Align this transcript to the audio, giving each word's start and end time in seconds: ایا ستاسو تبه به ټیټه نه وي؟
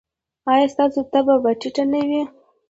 ایا 0.51 0.67
ستاسو 0.73 0.99
تبه 1.11 1.35
به 1.43 1.51
ټیټه 1.61 1.83
نه 1.91 2.01
وي؟ 2.09 2.21